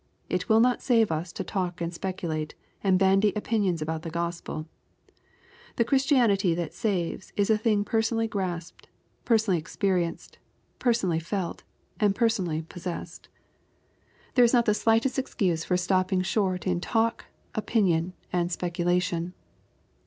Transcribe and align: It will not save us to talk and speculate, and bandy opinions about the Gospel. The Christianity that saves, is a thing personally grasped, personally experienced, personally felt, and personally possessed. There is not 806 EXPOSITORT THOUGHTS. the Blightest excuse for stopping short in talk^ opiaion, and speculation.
It 0.29 0.49
will 0.49 0.59
not 0.61 0.81
save 0.81 1.11
us 1.11 1.31
to 1.33 1.43
talk 1.43 1.79
and 1.79 1.93
speculate, 1.93 2.55
and 2.83 2.97
bandy 2.97 3.31
opinions 3.35 3.83
about 3.83 4.01
the 4.01 4.09
Gospel. 4.09 4.65
The 5.75 5.83
Christianity 5.85 6.55
that 6.55 6.73
saves, 6.73 7.31
is 7.35 7.51
a 7.51 7.57
thing 7.59 7.83
personally 7.85 8.27
grasped, 8.27 8.87
personally 9.25 9.59
experienced, 9.59 10.39
personally 10.79 11.19
felt, 11.19 11.61
and 11.99 12.15
personally 12.15 12.63
possessed. 12.63 13.29
There 14.33 14.43
is 14.43 14.53
not 14.53 14.67
806 14.67 14.73
EXPOSITORT 14.73 14.77
THOUGHTS. 14.79 14.79
the 14.81 14.85
Blightest 14.89 15.19
excuse 15.23 15.63
for 15.65 15.77
stopping 15.77 16.21
short 16.23 16.65
in 16.65 16.81
talk^ 16.81 17.21
opiaion, 17.53 18.13
and 18.33 18.51
speculation. 18.51 19.35